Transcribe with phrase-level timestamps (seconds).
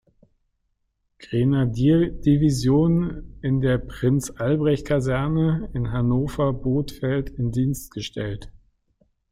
[1.19, 8.51] Grenadierdivision in der Prinz-Albrecht-Kaserne in Hannover-Bothfeld in Dienst gestellt.